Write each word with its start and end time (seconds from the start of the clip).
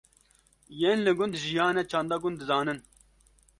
yên 0.79 0.99
li 1.05 1.11
gund 1.17 1.35
jiyane 1.43 1.83
çanda 1.91 2.17
gund 2.23 2.37
dizanin 2.41 2.79